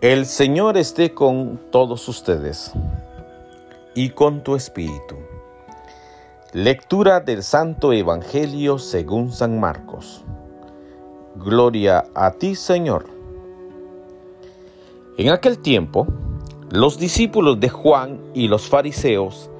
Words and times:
El 0.00 0.26
Señor 0.26 0.76
esté 0.76 1.12
con 1.12 1.58
todos 1.72 2.06
ustedes 2.08 2.72
y 3.96 4.10
con 4.10 4.44
tu 4.44 4.54
espíritu. 4.54 5.16
Lectura 6.52 7.18
del 7.18 7.42
Santo 7.42 7.92
Evangelio 7.92 8.78
según 8.78 9.32
San 9.32 9.58
Marcos. 9.58 10.22
Gloria 11.34 12.04
a 12.14 12.30
ti, 12.30 12.54
Señor. 12.54 13.06
En 15.16 15.30
aquel 15.30 15.58
tiempo, 15.58 16.06
los 16.70 16.96
discípulos 17.00 17.58
de 17.58 17.68
Juan 17.68 18.20
y 18.34 18.46
los 18.46 18.68
fariseos 18.68 19.50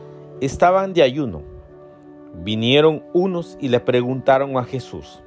estaban 0.41 0.93
de 0.93 1.03
ayuno. 1.03 1.43
Vinieron 2.45 3.03
unos 3.13 3.59
y 3.61 3.71
le 3.71 3.81
preguntaron 3.81 4.57
a 4.57 4.63
Jesús, 4.63 5.19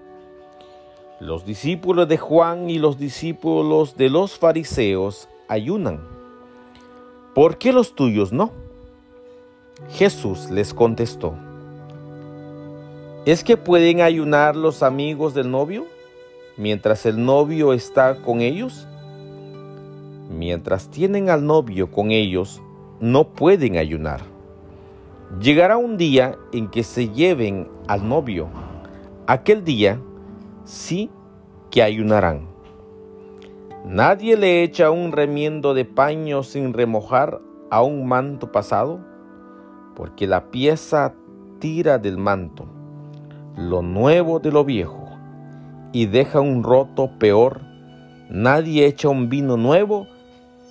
los 1.21 1.45
discípulos 1.45 2.07
de 2.07 2.17
Juan 2.17 2.67
y 2.71 2.79
los 2.79 2.97
discípulos 2.97 3.95
de 3.95 4.09
los 4.09 4.39
fariseos 4.39 5.29
ayunan. 5.47 6.01
¿Por 7.35 7.59
qué 7.59 7.71
los 7.71 7.93
tuyos 7.93 8.33
no? 8.33 8.51
Jesús 9.91 10.49
les 10.49 10.73
contestó. 10.73 11.35
¿Es 13.25 13.43
que 13.43 13.55
pueden 13.55 14.01
ayunar 14.01 14.55
los 14.55 14.81
amigos 14.81 15.35
del 15.35 15.51
novio 15.51 15.85
mientras 16.57 17.05
el 17.05 17.23
novio 17.23 17.73
está 17.73 18.15
con 18.15 18.41
ellos? 18.41 18.87
Mientras 20.35 20.89
tienen 20.89 21.29
al 21.29 21.45
novio 21.45 21.91
con 21.91 22.09
ellos, 22.09 22.63
no 22.99 23.27
pueden 23.27 23.77
ayunar. 23.77 24.21
Llegará 25.39 25.77
un 25.77 25.97
día 25.97 26.35
en 26.51 26.67
que 26.67 26.81
se 26.81 27.09
lleven 27.09 27.67
al 27.87 28.09
novio. 28.09 28.49
Aquel 29.27 29.63
día 29.63 29.99
sí 30.63 31.09
que 31.69 31.83
ayunarán. 31.83 32.47
Nadie 33.85 34.37
le 34.37 34.63
echa 34.63 34.91
un 34.91 35.11
remiendo 35.11 35.73
de 35.73 35.85
paño 35.85 36.43
sin 36.43 36.73
remojar 36.73 37.41
a 37.69 37.81
un 37.81 38.07
manto 38.07 38.51
pasado, 38.51 38.99
porque 39.95 40.27
la 40.27 40.51
pieza 40.51 41.15
tira 41.59 41.97
del 41.97 42.17
manto 42.17 42.67
lo 43.57 43.81
nuevo 43.81 44.39
de 44.39 44.51
lo 44.51 44.63
viejo 44.63 45.09
y 45.91 46.05
deja 46.05 46.39
un 46.39 46.63
roto 46.63 47.11
peor. 47.19 47.61
Nadie 48.29 48.85
echa 48.85 49.09
un 49.09 49.29
vino 49.29 49.57
nuevo 49.57 50.07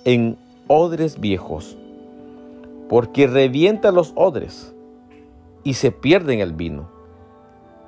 en 0.03 0.37
odres 0.67 1.19
viejos, 1.19 1.77
porque 2.89 3.27
revienta 3.27 3.91
los 3.91 4.13
odres 4.15 4.75
y 5.63 5.75
se 5.75 5.91
pierden 5.91 6.39
el 6.39 6.53
vino 6.53 6.89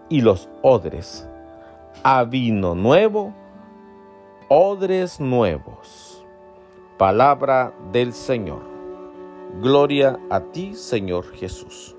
y 0.09 0.21
los 0.21 0.47
odres 0.61 1.27
a 2.03 2.23
vino 2.23 2.75
nuevo, 2.75 3.33
odres 4.49 5.19
nuevos. 5.19 6.25
Palabra 6.97 7.73
del 7.91 8.13
Señor. 8.13 8.61
Gloria 9.61 10.19
a 10.29 10.39
ti, 10.39 10.73
Señor 10.73 11.31
Jesús. 11.33 11.95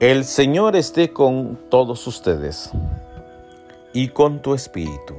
El 0.00 0.24
Señor 0.24 0.76
esté 0.76 1.14
con 1.14 1.58
todos 1.70 2.06
ustedes 2.06 2.70
y 3.94 4.08
con 4.08 4.42
tu 4.42 4.52
espíritu. 4.52 5.14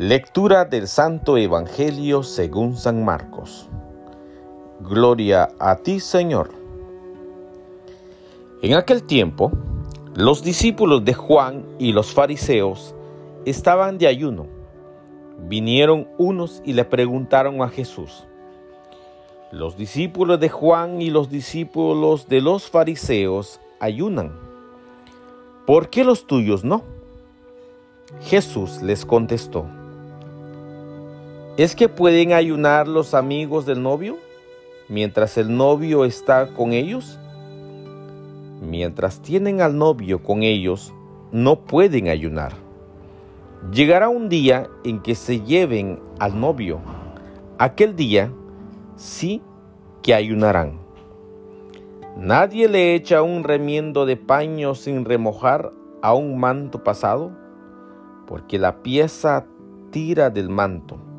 Lectura 0.00 0.64
del 0.64 0.88
Santo 0.88 1.36
Evangelio 1.36 2.22
según 2.22 2.74
San 2.74 3.04
Marcos. 3.04 3.68
Gloria 4.80 5.50
a 5.58 5.76
ti, 5.76 6.00
Señor. 6.00 6.52
En 8.62 8.72
aquel 8.72 9.02
tiempo, 9.02 9.52
los 10.14 10.42
discípulos 10.42 11.04
de 11.04 11.12
Juan 11.12 11.66
y 11.78 11.92
los 11.92 12.14
fariseos 12.14 12.94
estaban 13.44 13.98
de 13.98 14.06
ayuno. 14.06 14.46
Vinieron 15.46 16.08
unos 16.16 16.62
y 16.64 16.72
le 16.72 16.86
preguntaron 16.86 17.60
a 17.60 17.68
Jesús, 17.68 18.24
los 19.52 19.76
discípulos 19.76 20.40
de 20.40 20.48
Juan 20.48 21.02
y 21.02 21.10
los 21.10 21.28
discípulos 21.28 22.26
de 22.26 22.40
los 22.40 22.70
fariseos 22.70 23.60
ayunan. 23.80 24.32
¿Por 25.66 25.90
qué 25.90 26.04
los 26.04 26.26
tuyos 26.26 26.64
no? 26.64 26.84
Jesús 28.22 28.80
les 28.80 29.04
contestó, 29.04 29.66
¿Es 31.60 31.76
que 31.76 31.90
pueden 31.90 32.32
ayunar 32.32 32.88
los 32.88 33.12
amigos 33.12 33.66
del 33.66 33.82
novio 33.82 34.16
mientras 34.88 35.36
el 35.36 35.54
novio 35.54 36.06
está 36.06 36.54
con 36.54 36.72
ellos? 36.72 37.18
Mientras 38.62 39.20
tienen 39.20 39.60
al 39.60 39.76
novio 39.76 40.22
con 40.22 40.42
ellos, 40.42 40.94
no 41.32 41.60
pueden 41.60 42.08
ayunar. 42.08 42.54
Llegará 43.70 44.08
un 44.08 44.30
día 44.30 44.70
en 44.84 45.02
que 45.02 45.14
se 45.14 45.42
lleven 45.42 46.00
al 46.18 46.40
novio. 46.40 46.80
Aquel 47.58 47.94
día 47.94 48.32
sí 48.96 49.42
que 50.02 50.14
ayunarán. 50.14 50.80
Nadie 52.16 52.70
le 52.70 52.94
echa 52.94 53.20
un 53.20 53.44
remiendo 53.44 54.06
de 54.06 54.16
paño 54.16 54.74
sin 54.74 55.04
remojar 55.04 55.74
a 56.00 56.14
un 56.14 56.40
manto 56.40 56.82
pasado, 56.82 57.32
porque 58.26 58.58
la 58.58 58.82
pieza 58.82 59.44
tira 59.90 60.30
del 60.30 60.48
manto 60.48 61.09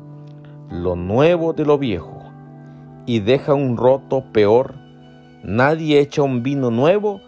lo 0.72 0.96
nuevo 0.96 1.52
de 1.52 1.66
lo 1.66 1.76
viejo 1.76 2.22
y 3.04 3.20
deja 3.20 3.52
un 3.52 3.76
roto 3.76 4.24
peor. 4.32 4.74
Nadie 5.42 6.00
echa 6.00 6.22
un 6.22 6.42
vino 6.42 6.70
nuevo 6.70 7.20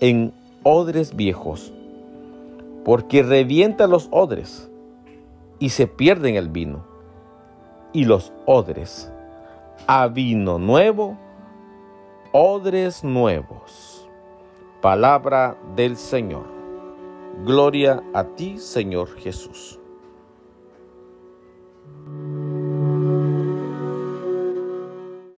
en 0.00 0.34
odres 0.64 1.16
viejos, 1.16 1.72
porque 2.84 3.22
revienta 3.22 3.86
los 3.86 4.08
odres 4.10 4.70
y 5.58 5.70
se 5.70 5.86
pierden 5.86 6.36
el 6.36 6.48
vino. 6.48 6.84
Y 7.94 8.04
los 8.04 8.32
odres 8.44 9.10
a 9.86 10.08
vino 10.08 10.58
nuevo, 10.58 11.16
odres 12.32 13.02
nuevos. 13.02 14.06
Palabra 14.82 15.56
del 15.74 15.96
Señor. 15.96 16.44
Gloria 17.46 18.02
a 18.12 18.24
ti, 18.24 18.58
Señor 18.58 19.08
Jesús. 19.16 19.78